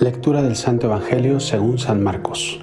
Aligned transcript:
Lectura 0.00 0.40
del 0.40 0.56
Santo 0.56 0.86
Evangelio 0.86 1.40
según 1.40 1.78
San 1.78 2.02
Marcos. 2.02 2.58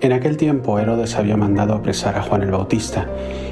En 0.00 0.14
aquel 0.14 0.38
tiempo 0.38 0.78
Herodes 0.78 1.16
había 1.16 1.36
mandado 1.36 1.74
apresar 1.74 2.16
a 2.16 2.22
Juan 2.22 2.42
el 2.44 2.50
Bautista 2.50 3.06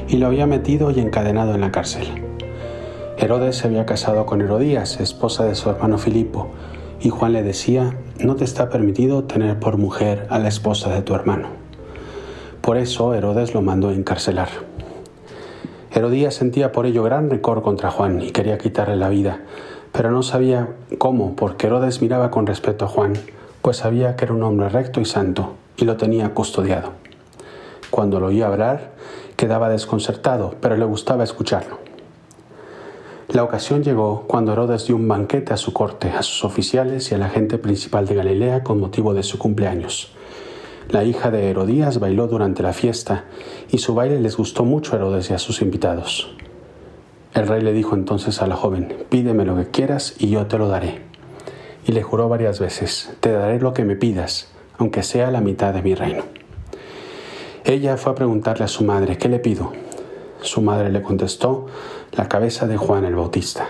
y 0.08 0.16
lo 0.16 0.26
había 0.26 0.46
metido 0.46 0.90
y 0.90 1.00
encadenado 1.00 1.54
en 1.54 1.60
la 1.60 1.70
cárcel. 1.70 2.06
Herodes 3.18 3.56
se 3.56 3.66
había 3.66 3.84
casado 3.84 4.24
con 4.24 4.40
Herodías, 4.40 5.00
esposa 5.00 5.44
de 5.44 5.54
su 5.54 5.68
hermano 5.68 5.98
Filipo, 5.98 6.48
y 6.98 7.10
Juan 7.10 7.34
le 7.34 7.42
decía, 7.42 7.94
no 8.20 8.36
te 8.36 8.44
está 8.44 8.70
permitido 8.70 9.24
tener 9.24 9.60
por 9.60 9.76
mujer 9.76 10.26
a 10.30 10.38
la 10.38 10.48
esposa 10.48 10.88
de 10.88 11.02
tu 11.02 11.14
hermano. 11.14 11.48
Por 12.62 12.78
eso 12.78 13.12
Herodes 13.12 13.52
lo 13.52 13.60
mandó 13.60 13.90
encarcelar. 13.90 14.48
Herodías 15.92 16.34
sentía 16.34 16.72
por 16.72 16.86
ello 16.86 17.02
gran 17.02 17.28
recor 17.28 17.60
contra 17.60 17.90
Juan 17.90 18.22
y 18.22 18.30
quería 18.30 18.56
quitarle 18.56 18.96
la 18.96 19.10
vida, 19.10 19.42
pero 19.94 20.10
no 20.10 20.24
sabía 20.24 20.70
cómo, 20.98 21.36
porque 21.36 21.68
Herodes 21.68 22.02
miraba 22.02 22.32
con 22.32 22.48
respeto 22.48 22.84
a 22.84 22.88
Juan, 22.88 23.12
pues 23.62 23.76
sabía 23.76 24.16
que 24.16 24.24
era 24.24 24.34
un 24.34 24.42
hombre 24.42 24.68
recto 24.68 25.00
y 25.00 25.04
santo, 25.04 25.54
y 25.76 25.84
lo 25.84 25.96
tenía 25.96 26.34
custodiado. 26.34 26.90
Cuando 27.90 28.18
lo 28.18 28.26
oía 28.26 28.48
hablar, 28.48 28.90
quedaba 29.36 29.68
desconcertado, 29.68 30.56
pero 30.60 30.76
le 30.76 30.84
gustaba 30.84 31.22
escucharlo. 31.22 31.78
La 33.28 33.44
ocasión 33.44 33.84
llegó 33.84 34.24
cuando 34.26 34.52
Herodes 34.52 34.84
dio 34.88 34.96
un 34.96 35.06
banquete 35.06 35.52
a 35.52 35.56
su 35.56 35.72
corte, 35.72 36.10
a 36.10 36.24
sus 36.24 36.44
oficiales 36.44 37.12
y 37.12 37.14
a 37.14 37.18
la 37.18 37.28
gente 37.28 37.56
principal 37.58 38.04
de 38.04 38.16
Galilea 38.16 38.64
con 38.64 38.80
motivo 38.80 39.14
de 39.14 39.22
su 39.22 39.38
cumpleaños. 39.38 40.10
La 40.88 41.04
hija 41.04 41.30
de 41.30 41.50
Herodías 41.50 42.00
bailó 42.00 42.26
durante 42.26 42.64
la 42.64 42.72
fiesta 42.72 43.26
y 43.70 43.78
su 43.78 43.94
baile 43.94 44.20
les 44.20 44.36
gustó 44.36 44.64
mucho 44.64 44.92
a 44.92 44.96
Herodes 44.96 45.30
y 45.30 45.34
a 45.34 45.38
sus 45.38 45.62
invitados. 45.62 46.34
El 47.34 47.48
rey 47.48 47.60
le 47.62 47.72
dijo 47.72 47.96
entonces 47.96 48.40
a 48.42 48.46
la 48.46 48.54
joven, 48.54 48.94
pídeme 49.08 49.44
lo 49.44 49.56
que 49.56 49.66
quieras 49.66 50.14
y 50.18 50.30
yo 50.30 50.46
te 50.46 50.56
lo 50.56 50.68
daré. 50.68 51.00
Y 51.84 51.90
le 51.90 52.04
juró 52.04 52.28
varias 52.28 52.60
veces, 52.60 53.12
te 53.18 53.32
daré 53.32 53.58
lo 53.58 53.74
que 53.74 53.84
me 53.84 53.96
pidas, 53.96 54.52
aunque 54.78 55.02
sea 55.02 55.32
la 55.32 55.40
mitad 55.40 55.74
de 55.74 55.82
mi 55.82 55.96
reino. 55.96 56.22
Ella 57.64 57.96
fue 57.96 58.12
a 58.12 58.14
preguntarle 58.14 58.64
a 58.64 58.68
su 58.68 58.84
madre, 58.84 59.18
¿qué 59.18 59.28
le 59.28 59.40
pido? 59.40 59.72
Su 60.42 60.62
madre 60.62 60.90
le 60.90 61.02
contestó, 61.02 61.66
la 62.12 62.28
cabeza 62.28 62.68
de 62.68 62.76
Juan 62.76 63.04
el 63.04 63.16
Bautista. 63.16 63.66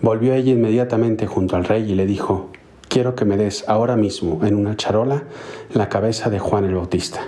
Volvió 0.00 0.32
ella 0.32 0.52
inmediatamente 0.52 1.26
junto 1.26 1.56
al 1.56 1.64
rey 1.64 1.92
y 1.92 1.94
le 1.94 2.06
dijo, 2.06 2.48
quiero 2.88 3.14
que 3.14 3.26
me 3.26 3.36
des 3.36 3.68
ahora 3.68 3.96
mismo 3.96 4.46
en 4.46 4.54
una 4.54 4.76
charola 4.76 5.24
la 5.74 5.90
cabeza 5.90 6.30
de 6.30 6.38
Juan 6.38 6.64
el 6.64 6.74
Bautista. 6.74 7.20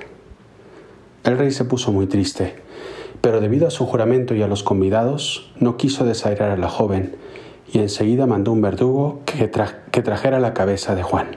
El 1.24 1.36
rey 1.36 1.50
se 1.50 1.66
puso 1.66 1.92
muy 1.92 2.06
triste 2.06 2.62
pero 3.23 3.41
debido 3.41 3.69
a 3.69 3.70
su 3.70 3.87
juramento 3.87 4.34
y 4.34 4.42
a 4.42 4.48
los 4.48 4.65
convidados, 4.65 5.53
no 5.59 5.77
quiso 5.77 6.05
desairar 6.05 6.51
a 6.51 6.56
la 6.56 6.69
joven 6.69 7.17
y 7.73 7.79
enseguida 7.79 8.27
mandó 8.27 8.53
un 8.53 8.61
verdugo 8.61 9.20
que, 9.25 9.51
que 9.91 10.03
trajera 10.03 10.41
la 10.41 10.53
cabeza 10.53 10.95
de 10.97 11.05
Juan. 11.05 11.37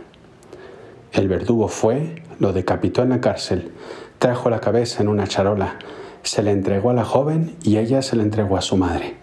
El 1.13 1.29
verdugo 1.29 1.67
fue, 1.67 2.23
lo 2.39 2.51
decapitó 2.53 3.03
en 3.03 3.09
la 3.09 3.21
cárcel, 3.21 3.71
trajo 4.17 4.49
la 4.49 4.59
cabeza 4.59 5.03
en 5.03 5.09
una 5.09 5.27
charola, 5.27 5.77
se 6.23 6.41
le 6.41 6.51
entregó 6.51 6.89
a 6.89 6.93
la 6.93 7.05
joven 7.05 7.55
y 7.63 7.77
ella 7.77 8.01
se 8.01 8.15
le 8.15 8.23
entregó 8.23 8.57
a 8.57 8.61
su 8.61 8.77
madre. 8.77 9.15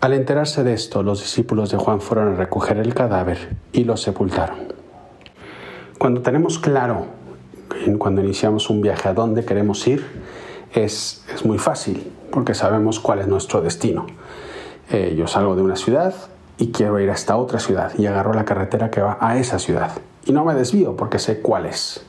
Al 0.00 0.12
enterarse 0.12 0.62
de 0.62 0.74
esto, 0.74 1.02
los 1.02 1.20
discípulos 1.20 1.70
de 1.72 1.76
Juan 1.76 2.00
fueron 2.00 2.34
a 2.34 2.36
recoger 2.36 2.78
el 2.78 2.94
cadáver 2.94 3.56
y 3.72 3.82
lo 3.82 3.96
sepultaron. 3.96 4.58
Cuando 5.98 6.22
tenemos 6.22 6.60
claro, 6.60 7.06
cuando 7.98 8.22
iniciamos 8.22 8.70
un 8.70 8.80
viaje 8.80 9.08
a 9.08 9.14
dónde 9.14 9.44
queremos 9.44 9.84
ir, 9.88 10.04
es, 10.76 11.24
muy 11.44 11.58
fácil 11.58 12.12
porque 12.30 12.54
sabemos 12.54 13.00
cuál 13.00 13.20
es 13.20 13.28
nuestro 13.28 13.60
destino. 13.60 14.06
Eh, 14.90 15.14
yo 15.16 15.26
salgo 15.26 15.56
de 15.56 15.62
una 15.62 15.76
ciudad 15.76 16.14
y 16.58 16.70
quiero 16.70 17.00
ir 17.00 17.10
a 17.10 17.14
esta 17.14 17.36
otra 17.36 17.58
ciudad 17.58 17.92
y 17.98 18.06
agarro 18.06 18.34
la 18.34 18.44
carretera 18.44 18.90
que 18.90 19.00
va 19.00 19.18
a 19.20 19.38
esa 19.38 19.58
ciudad. 19.58 19.92
Y 20.26 20.32
no 20.32 20.44
me 20.44 20.54
desvío 20.54 20.96
porque 20.96 21.18
sé 21.18 21.40
cuál 21.40 21.66
es. 21.66 22.04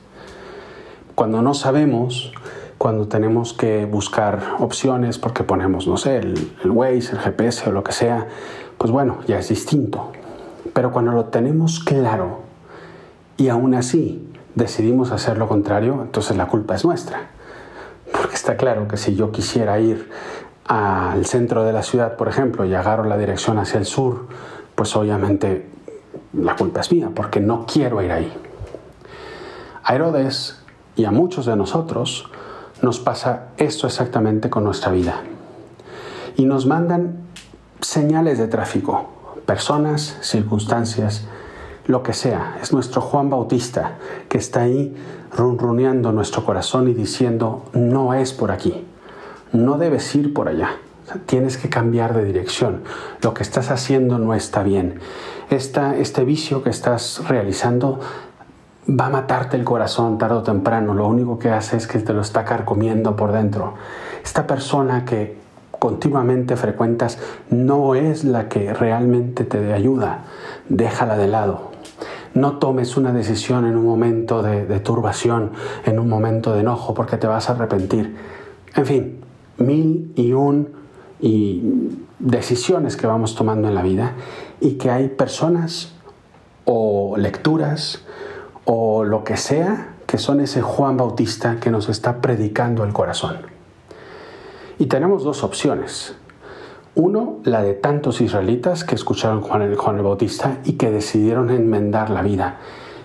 Cuando 1.16 1.42
no 1.42 1.54
sabemos, 1.54 2.32
cuando 2.78 3.08
tenemos 3.08 3.54
que 3.54 3.86
buscar 3.86 4.56
opciones 4.60 5.18
porque 5.18 5.44
ponemos, 5.44 5.88
no 5.88 5.98
sé, 5.98 6.18
el, 6.18 6.52
el 6.64 6.72
Waze, 6.72 7.14
el 7.14 7.20
GPS 7.20 7.70
o 7.70 7.72
lo 7.72 7.84
que 7.84 7.92
sea, 7.92 8.28
pues 8.78 8.92
bueno, 8.92 9.20
ya 9.28 9.40
es 9.40 9.50
distinto. 9.50 10.12
Pero 10.74 10.92
cuando 10.92 11.12
lo 11.12 11.26
tenemos 11.26 11.80
claro 11.80 12.42
y 13.38 13.50
aún 13.50 13.74
así 13.74 14.28
decidimos 14.56 15.12
hacer 15.12 15.38
lo 15.38 15.48
contrario, 15.48 16.02
entonces 16.02 16.36
la 16.38 16.48
culpa 16.48 16.76
es 16.76 16.86
nuestra. 16.86 17.37
Porque 18.12 18.36
está 18.36 18.58
claro 18.58 18.88
que 18.88 18.98
si 18.98 19.16
yo 19.16 19.32
quisiera 19.32 19.80
ir 19.80 20.10
al 20.66 21.26
centro 21.26 21.64
de 21.64 21.74
la 21.74 21.84
ciudad, 21.84 22.16
por 22.18 22.28
ejemplo, 22.28 22.66
y 22.66 22.74
agarro 22.74 23.06
la 23.06 23.18
dirección 23.18 23.58
hacia 23.60 23.80
el 23.80 23.86
sur, 23.86 24.28
pues 24.76 24.96
obviamente 24.96 25.68
la 26.34 26.56
culpa 26.56 26.82
es 26.82 26.92
mía, 26.92 27.10
porque 27.14 27.40
no 27.40 27.66
quiero 27.66 28.02
ir 28.02 28.12
ahí. 28.12 28.32
A 29.84 29.96
Herodes 29.96 30.62
y 30.96 31.06
a 31.06 31.12
muchos 31.12 31.46
de 31.46 31.56
nosotros 31.56 32.30
nos 32.82 33.00
pasa 33.00 33.50
esto 33.58 33.88
exactamente 33.88 34.50
con 34.50 34.64
nuestra 34.64 34.92
vida. 34.92 35.22
Y 36.36 36.46
nos 36.46 36.66
mandan 36.66 37.22
señales 37.82 38.38
de 38.38 38.48
tráfico, 38.48 39.10
personas, 39.46 40.18
circunstancias, 40.22 41.26
lo 41.88 42.04
que 42.04 42.14
sea. 42.14 42.58
Es 42.62 42.74
nuestro 42.74 43.02
Juan 43.02 43.30
Bautista 43.30 43.98
que 44.30 44.38
está 44.38 44.62
ahí 44.62 44.96
runruneando 45.36 46.12
nuestro 46.12 46.46
corazón 46.46 46.88
y 46.88 46.94
diciendo, 46.94 47.64
no 47.74 48.14
es 48.14 48.34
por 48.34 48.52
aquí, 48.52 48.86
no 49.52 49.78
debes 49.78 50.14
ir 50.16 50.34
por 50.34 50.48
allá. 50.50 50.78
tienes 51.26 51.58
que 51.58 51.70
cambiar 51.70 52.14
de 52.14 52.26
dirección. 52.26 52.82
Lo 53.22 53.34
que 53.34 53.42
estás 53.42 53.72
haciendo 53.72 54.20
no 54.20 54.34
está 54.34 54.62
bien. 54.62 55.00
este 55.50 56.26
vicio 56.26 56.64
que 56.64 56.70
estás 56.70 57.24
realizando 57.30 58.00
va 58.88 59.06
a 59.06 59.10
matarte 59.10 59.56
el 59.56 59.64
corazón 59.64 60.18
tarde 60.18 60.36
o 60.36 60.44
temprano. 60.44 60.94
Lo 60.94 61.08
único 61.08 61.40
que 61.40 61.50
hace 61.50 61.78
es 61.78 61.88
que 61.88 62.00
te 62.00 62.12
lo 62.12 62.22
está 62.22 62.44
carcomiendo 62.44 63.16
por 63.16 63.32
dentro. 63.32 63.76
Esta 64.22 64.46
persona 64.48 65.06
que 65.06 65.38
continuamente 65.80 66.58
frecuentas 66.58 67.20
no 67.50 67.96
es 67.96 68.26
la 68.26 68.50
que 68.50 68.74
realmente 68.74 69.46
te 69.46 69.74
ayuda. 69.74 70.26
Déjala 70.68 71.18
de 71.18 71.28
lado. 71.28 71.77
No 72.34 72.58
tomes 72.58 72.98
una 72.98 73.12
decisión 73.14 73.66
en 73.66 73.78
un 73.78 73.86
momento 73.86 74.42
de, 74.42 74.80
turbación, 74.80 75.52
en 75.86 76.00
un 76.00 76.10
momento 76.10 76.54
de 76.54 76.62
enojo, 76.62 76.94
porque 76.94 77.18
te 77.18 77.28
vas 77.28 77.50
a 77.50 77.54
arrepentir. 77.54 78.16
En 78.76 78.86
fin, 78.86 79.20
mil 79.58 80.12
y 80.16 80.34
un 80.34 80.70
y 81.20 81.64
decisiones 82.20 82.96
que 82.96 83.08
vamos 83.08 83.36
tomando 83.36 83.68
en 83.68 83.76
la 83.76 83.82
vida 83.82 84.14
y 84.62 84.74
que 84.74 84.92
hay 84.92 85.08
personas 85.08 85.94
o 86.66 87.16
lecturas 87.18 88.04
o 88.66 89.04
lo 89.04 89.24
que 89.24 89.38
sea 89.38 89.96
que 90.08 90.18
son 90.18 90.40
ese 90.40 90.62
Juan 90.62 90.96
Bautista 90.98 91.60
que 91.60 91.70
nos 91.70 91.90
está 91.90 92.22
predicando 92.22 92.84
el 92.84 92.94
corazón. 92.94 93.38
Y 94.80 94.86
tenemos 94.86 95.24
dos 95.24 95.44
opciones. 95.44 96.16
Uno, 97.00 97.38
la 97.44 97.62
de 97.62 97.76
tantos 97.76 98.22
israelitas 98.22 98.84
que 98.84 98.96
escucharon 98.96 99.42
Juan 99.42 99.62
el, 99.62 99.76
Juan 99.76 99.98
el 99.98 100.02
Bautista 100.02 100.58
y 100.66 100.74
que 100.74 100.90
decidieron 100.90 101.52
enmendar 101.52 102.10
la 102.10 102.24
vida. 102.24 102.58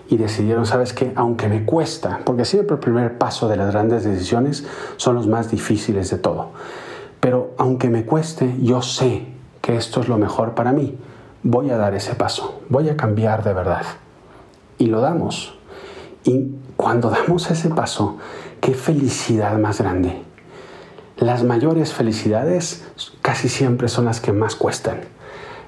Y 0.08 0.16
decidieron, 0.16 0.64
¿sabes 0.64 0.94
qué? 0.94 1.12
Aunque 1.14 1.46
me 1.50 1.66
cuesta, 1.66 2.20
porque 2.24 2.46
siempre 2.46 2.76
el 2.76 2.80
primer 2.80 3.18
paso 3.18 3.48
de 3.48 3.56
las 3.56 3.70
grandes 3.70 4.04
decisiones 4.04 4.64
son 4.96 5.14
los 5.14 5.26
más 5.26 5.50
difíciles 5.50 6.08
de 6.08 6.16
todo. 6.16 6.52
Pero 7.20 7.52
aunque 7.58 7.90
me 7.90 8.06
cueste, 8.06 8.56
yo 8.62 8.80
sé 8.80 9.26
que 9.60 9.76
esto 9.76 10.00
es 10.00 10.08
lo 10.08 10.16
mejor 10.16 10.54
para 10.54 10.72
mí. 10.72 10.96
Voy 11.42 11.68
a 11.68 11.76
dar 11.76 11.94
ese 11.94 12.14
paso, 12.14 12.62
voy 12.70 12.88
a 12.88 12.96
cambiar 12.96 13.44
de 13.44 13.52
verdad. 13.52 13.84
Y 14.78 14.86
lo 14.86 15.02
damos. 15.02 15.58
Y 16.24 16.46
cuando 16.78 17.10
damos 17.10 17.50
ese 17.50 17.68
paso, 17.68 18.16
qué 18.58 18.72
felicidad 18.72 19.58
más 19.58 19.82
grande 19.82 20.31
las 21.16 21.44
mayores 21.44 21.92
felicidades 21.92 22.84
casi 23.20 23.48
siempre 23.48 23.88
son 23.88 24.06
las 24.06 24.20
que 24.20 24.32
más 24.32 24.56
cuestan. 24.56 25.00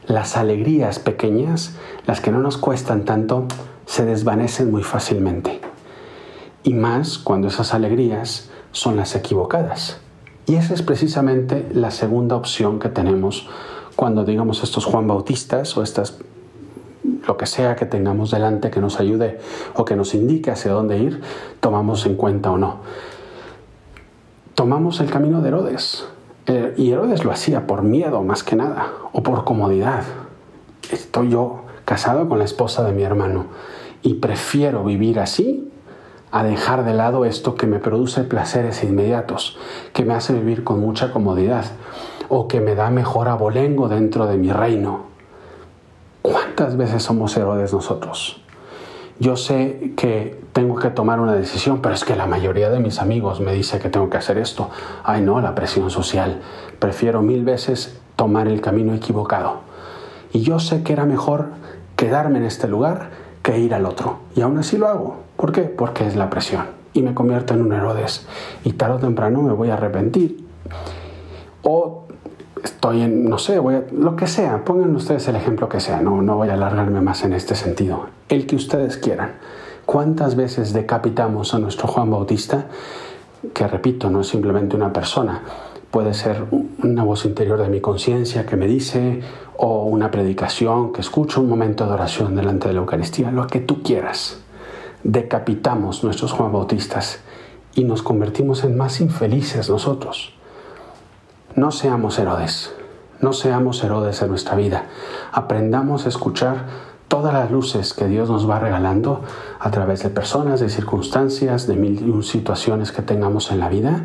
Las 0.06 0.37
alegrías 0.37 0.99
pequeñas, 0.99 1.75
las 2.06 2.20
que 2.20 2.31
no 2.31 2.41
nos 2.41 2.56
cuestan 2.56 3.05
tanto, 3.05 3.46
se 3.87 4.05
desvanecen 4.05 4.70
muy 4.70 4.82
fácilmente. 4.82 5.61
Y 6.62 6.75
más 6.75 7.19
cuando 7.19 7.49
esas 7.49 7.75
alegrías 7.75 8.49
son 8.73 8.96
las 8.96 9.14
equivocadas. 9.14 9.99
Y 10.46 10.56
esa 10.56 10.75
es 10.75 10.82
precisamente 10.82 11.67
la 11.73 11.90
segunda 11.90 12.37
opción 12.37 12.79
que 12.79 12.88
tenemos 12.88 13.49
cuando 13.97 14.25
digamos 14.25 14.62
estos 14.62 14.85
Juan 14.85 15.06
Bautistas 15.06 15.76
o 15.76 15.82
estas 15.82 16.19
lo 17.26 17.37
que 17.37 17.47
sea 17.47 17.76
que 17.76 17.87
tengamos 17.87 18.31
delante 18.31 18.70
que 18.70 18.81
nos 18.81 18.99
ayude 19.00 19.38
o 19.75 19.85
que 19.85 19.97
nos 19.97 20.14
indique 20.14 20.50
hacia 20.50 20.73
dónde 20.73 20.99
ir, 20.99 21.23
tomamos 21.61 22.05
en 22.05 22.17
cuenta 22.17 22.50
o 22.50 22.58
no 22.58 22.81
tomamos 24.64 24.99
el 25.00 25.11
camino 25.11 25.43
de 25.43 25.49
Herodes. 25.49 26.06
Eh, 26.46 26.72
y 26.78 26.90
Herodes 26.90 27.22
lo 27.22 27.32
hacía 27.32 27.66
por 27.66 27.82
miedo 27.82 28.22
más 28.22 28.43
que 28.43 28.56
nada, 28.56 28.94
o 29.12 29.22
por 29.22 29.44
comodidad. 29.44 30.05
Estoy 30.90 31.28
yo 31.28 31.64
casado 31.84 32.31
con 32.31 32.38
la 32.38 32.46
esposa 32.46 32.82
de 32.82 32.93
mi 32.93 33.02
hermano 33.02 33.44
y 34.00 34.14
prefiero 34.14 34.82
vivir 34.82 35.20
así 35.20 35.70
a 36.31 36.44
dejar 36.44 36.87
de 36.87 36.94
lado 36.94 37.26
esto 37.26 37.56
que 37.56 37.66
me 37.66 37.78
produce 37.78 38.25
placeres 38.25 38.82
inmediatos, 38.82 39.58
que 39.93 40.06
me 40.06 40.14
hace 40.14 40.32
vivir 40.32 40.64
con 40.64 40.81
mucha 40.81 41.12
comodidad 41.12 41.66
o 42.31 42.49
que 42.49 42.62
me 42.62 42.75
da 42.75 42.88
mejor 42.88 43.28
abolengo 43.28 43.90
dentro 43.90 44.26
de 44.26 44.38
mi 44.38 44.50
reino. 44.50 45.00
¿Cuántas 46.22 46.78
veces 46.78 47.02
somos 47.02 47.37
Herodes 47.37 47.75
nosotros? 47.75 48.43
Yo 49.20 49.37
sé 49.37 49.93
que 49.96 50.40
tengo 50.52 50.76
que 50.76 50.90
tomar 50.90 51.20
una 51.20 51.34
decisión, 51.34 51.81
pero 51.81 51.94
es 51.94 52.05
que 52.05 52.16
la 52.16 52.26
mayoría 52.26 52.70
de 52.70 52.81
mis 52.81 53.00
amigos 53.00 53.40
me 53.40 53.52
dice 53.52 53.78
que 53.78 53.88
tengo 53.88 54.11
que 54.11 54.16
hacer 54.16 54.38
esto. 54.38 54.70
Ay, 55.05 55.20
no, 55.20 55.40
la 55.40 55.55
presión 55.55 55.90
social. 55.90 56.40
Prefiero 56.81 57.22
mil 57.22 57.44
veces 57.44 58.00
tomar 58.16 58.49
el 58.49 58.61
camino 58.61 58.93
equivocado. 58.93 59.61
Y 60.32 60.40
yo 60.40 60.58
sé 60.58 60.82
que 60.82 60.93
era 60.93 61.05
mejor 61.05 61.46
quedarme 61.96 62.38
en 62.38 62.44
este 62.44 62.66
lugar 62.66 63.11
que 63.43 63.58
ir 63.58 63.75
al 63.75 63.87
otro. 63.87 64.19
Y 64.34 64.40
aún 64.40 64.58
así 64.58 64.78
lo 64.78 64.88
hago. 64.88 65.19
¿Por 65.37 65.52
qué? 65.52 65.62
Porque 65.62 66.06
es 66.06 66.16
la 66.16 66.28
presión. 66.28 66.66
Y 66.93 67.02
me 67.02 67.14
convierto 67.14 67.55
en 67.55 67.62
un 67.62 67.72
Herodes. 67.72 68.26
Y 68.64 68.72
tarde 68.72 68.94
o 68.94 68.99
temprano 68.99 69.43
me 69.43 69.52
voy 69.52 69.70
a 69.70 69.75
arrepentir. 69.75 70.44
O 71.62 72.04
estoy 72.64 73.02
en, 73.02 73.28
no 73.28 73.38
sé, 73.38 73.58
voy 73.58 73.75
a, 73.75 73.84
lo 73.93 74.16
que 74.16 74.26
sea, 74.26 74.64
pongan 74.64 74.96
ustedes 74.96 75.28
el 75.28 75.37
ejemplo 75.37 75.69
que 75.69 75.81
sea, 75.81 76.00
no, 76.00 76.22
no 76.22 76.37
voy 76.37 76.49
a 76.49 76.55
alargarme 76.55 77.00
más 77.00 77.22
en 77.25 77.34
este 77.34 77.55
sentido, 77.55 78.06
el 78.28 78.46
que 78.46 78.56
ustedes 78.56 78.96
quieran. 78.96 79.32
¿Cuántas 79.84 80.34
veces 80.34 80.72
decapitamos 80.72 81.52
a 81.55 81.58
nuestro 81.58 81.87
Juan 81.88 82.11
Bautista? 82.11 82.66
Que 83.52 83.69
repito, 83.69 84.08
no 84.08 84.22
es 84.22 84.28
simplemente 84.28 84.76
una 84.76 84.93
persona, 84.93 85.43
puede 85.90 86.14
ser 86.14 86.46
una 86.82 87.05
voz 87.05 87.26
interior 87.26 87.61
de 87.61 87.69
mi 87.69 87.81
conciencia 87.81 88.46
que 88.46 88.56
me 88.56 88.66
dice, 88.66 89.20
o 89.58 89.84
una 89.84 90.11
predicación 90.11 90.93
que 90.93 91.02
escucho, 91.02 91.43
un 91.43 91.50
momento 91.50 91.87
de 91.87 91.93
oración 91.93 92.34
delante 92.34 92.69
de 92.69 92.75
la 92.75 92.81
Eucaristía, 92.81 93.31
lo 93.31 93.46
que 93.46 93.61
tú 93.61 93.82
quieras. 93.82 94.40
Decapitamos 95.02 96.02
nuestros 96.02 96.32
Juan 96.32 96.50
Bautistas 96.50 97.20
y 97.75 97.84
nos 97.84 98.02
convertimos 98.02 98.64
en 98.64 98.76
más 98.76 99.02
infelices 99.02 99.69
nosotros. 99.69 100.34
No 101.56 101.71
seamos 101.71 102.19
Herodes, 102.19 102.75
no 103.21 103.33
seamos 103.33 103.85
Herodes 103.85 104.21
en 104.23 104.29
nuestra 104.29 104.56
vida. 104.56 104.87
Aprendamos 105.31 106.05
a 106.05 106.09
escuchar 106.09 106.65
todas 107.06 107.33
las 107.33 107.53
luces 107.53 107.95
que 107.95 108.09
Dios 108.09 108.29
nos 108.29 108.51
va 108.51 108.59
regalando 108.59 109.21
a 109.61 109.71
través 109.71 110.03
de 110.03 110.09
personas, 110.09 110.59
de 110.59 110.69
circunstancias, 110.69 111.69
de 111.69 111.77
mil 111.77 112.25
situaciones 112.25 112.91
que 112.91 113.03
tengamos 113.03 113.53
en 113.53 113.61
la 113.61 113.69
vida, 113.69 114.03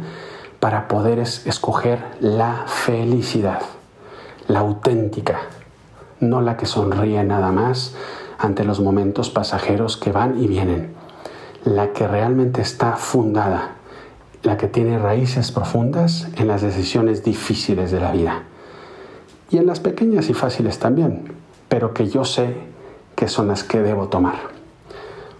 para 0.60 0.88
poder 0.88 1.18
escoger 1.18 2.06
la 2.20 2.66
felicidad, 2.68 3.62
la 4.48 4.60
auténtica, 4.60 5.40
no 6.20 6.42
la 6.42 6.56
que 6.56 6.68
sonríe 6.68 7.24
nada 7.24 7.52
más 7.52 7.96
ante 8.38 8.64
los 8.64 8.80
momentos 8.80 9.32
pasajeros 9.32 9.98
que 9.98 10.12
van 10.12 10.40
y 10.40 10.46
vienen, 10.46 10.94
la 11.66 11.94
que 11.94 12.08
realmente 12.08 12.62
está 12.62 12.96
fundada 12.96 13.79
la 14.44 14.58
que 14.58 14.68
tiene 14.68 14.98
raíces 14.98 15.52
profundas 15.52 16.28
en 16.38 16.48
las 16.48 16.62
decisiones 16.62 17.24
difíciles 17.24 17.92
de 17.92 18.00
la 18.00 18.12
vida. 18.12 18.44
Y 19.50 19.58
en 19.58 19.66
las 19.66 19.80
pequeñas 19.80 20.30
y 20.30 20.34
fáciles 20.34 20.80
también, 20.80 21.34
pero 21.68 21.94
que 21.94 22.08
yo 22.08 22.24
sé 22.24 22.56
que 23.16 23.28
son 23.28 23.48
las 23.48 23.64
que 23.64 23.82
debo 23.82 24.08
tomar. 24.08 24.36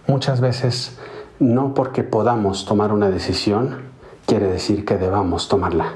Muchas 0.06 0.40
veces, 0.40 0.98
no 1.38 1.72
porque 1.72 2.02
podamos 2.02 2.66
tomar 2.66 2.92
una 2.92 3.08
decisión, 3.08 3.82
quiere 4.26 4.48
decir 4.48 4.84
que 4.84 4.98
debamos 4.98 5.48
tomarla. 5.48 5.94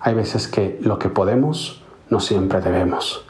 Hay 0.00 0.14
veces 0.14 0.46
que 0.46 0.78
lo 0.80 0.98
que 0.98 1.08
podemos, 1.08 1.82
no 2.08 2.20
siempre 2.20 2.60
debemos. 2.60 3.24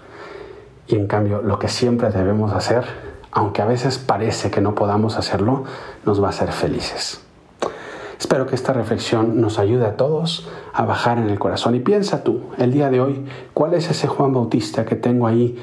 Y 0.87 0.96
en 0.96 1.06
cambio, 1.06 1.40
lo 1.40 1.58
que 1.58 1.69
siempre 1.69 2.11
debemos 2.11 2.52
hacer, 2.52 2.84
aunque 3.31 3.62
a 3.62 3.66
veces 3.66 3.99
parece 3.99 4.50
que 4.50 4.61
no 4.61 4.75
podamos 4.75 5.16
hacerlo, 5.16 5.64
nos 6.04 6.22
va 6.22 6.26
a 6.26 6.31
hacer 6.31 6.52
felices. 6.52 7.22
Espero 8.19 8.47
que 8.47 8.56
esta 8.56 8.73
reflexión 8.73 9.41
nos 9.41 9.61
ayude 9.61 9.87
a 9.87 9.97
todos 9.97 10.49
a 10.73 10.85
bajar 10.85 11.19
en 11.19 11.31
el 11.31 11.38
corazón. 11.38 11.76
Y 11.76 11.81
piensa 11.81 12.25
tú, 12.25 12.43
el 12.59 12.73
día 12.73 12.91
de 12.91 13.00
hoy, 13.00 13.25
¿cuál 13.55 13.75
es 13.75 13.88
ese 13.91 14.09
Juan 14.09 14.32
Bautista 14.32 14.85
que 14.85 14.97
tengo 14.97 15.29
ahí 15.29 15.56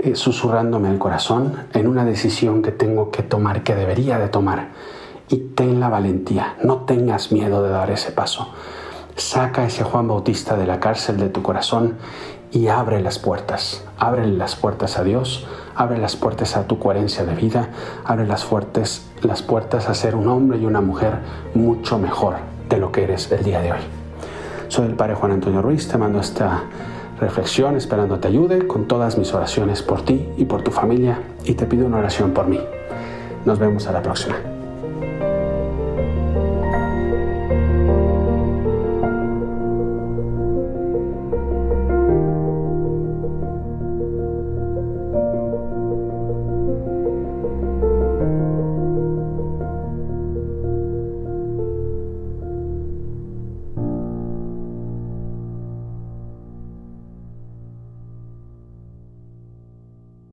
eh, 0.00 0.16
susurrándome 0.16 0.90
el 0.90 0.98
corazón 0.98 1.54
en 1.72 1.86
una 1.86 2.04
decisión 2.04 2.62
que 2.62 2.72
tengo 2.72 3.12
que 3.12 3.22
tomar, 3.22 3.62
que 3.62 3.76
debería 3.76 4.18
de 4.18 4.28
tomar? 4.28 4.70
Y 5.28 5.36
ten 5.54 5.78
la 5.78 5.88
valentía, 5.88 6.56
no 6.64 6.78
tengas 6.78 7.30
miedo 7.30 7.62
de 7.62 7.70
dar 7.70 7.90
ese 7.92 8.10
paso. 8.10 8.48
Saca 9.14 9.64
ese 9.64 9.84
Juan 9.84 10.08
Bautista 10.08 10.56
de 10.56 10.66
la 10.66 10.80
cárcel 10.80 11.16
de 11.18 11.28
tu 11.28 11.42
corazón 11.42 11.98
y 12.52 12.68
abre 12.68 13.00
las 13.00 13.18
puertas. 13.18 13.84
Abre 13.98 14.26
las 14.26 14.56
puertas 14.56 14.98
a 14.98 15.04
Dios, 15.04 15.46
abre 15.74 15.98
las 15.98 16.16
puertas 16.16 16.56
a 16.56 16.66
tu 16.66 16.78
coherencia 16.78 17.24
de 17.24 17.34
vida, 17.34 17.68
abre 18.04 18.26
las, 18.26 18.44
fuertes, 18.44 19.08
las 19.22 19.42
puertas 19.42 19.88
a 19.88 19.94
ser 19.94 20.14
un 20.14 20.28
hombre 20.28 20.58
y 20.58 20.66
una 20.66 20.80
mujer 20.80 21.18
mucho 21.54 21.98
mejor 21.98 22.36
de 22.68 22.78
lo 22.78 22.92
que 22.92 23.04
eres 23.04 23.30
el 23.32 23.44
día 23.44 23.60
de 23.60 23.72
hoy. 23.72 23.80
Soy 24.68 24.86
el 24.86 24.94
Padre 24.94 25.14
Juan 25.14 25.32
Antonio 25.32 25.62
Ruiz, 25.62 25.88
te 25.88 25.98
mando 25.98 26.20
esta 26.20 26.62
reflexión 27.20 27.76
esperando 27.76 28.18
te 28.18 28.28
ayude 28.28 28.66
con 28.66 28.88
todas 28.88 29.18
mis 29.18 29.34
oraciones 29.34 29.82
por 29.82 30.02
ti 30.02 30.26
y 30.38 30.46
por 30.46 30.62
tu 30.62 30.70
familia 30.70 31.18
y 31.44 31.54
te 31.54 31.66
pido 31.66 31.86
una 31.86 31.98
oración 31.98 32.32
por 32.32 32.46
mí. 32.46 32.60
Nos 33.44 33.58
vemos 33.58 33.86
a 33.86 33.92
la 33.92 34.02
próxima. 34.02 34.59